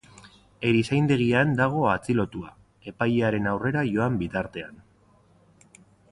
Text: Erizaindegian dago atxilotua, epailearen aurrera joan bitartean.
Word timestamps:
Erizaindegian 0.67 1.51
dago 1.59 1.83
atxilotua, 1.89 2.49
epailearen 2.91 3.49
aurrera 3.51 3.83
joan 3.91 4.17
bitartean. 4.23 4.81